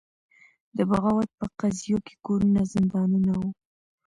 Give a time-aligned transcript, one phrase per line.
[0.77, 3.49] د بغاوت په قضیو کې کورونه زندانونه وو.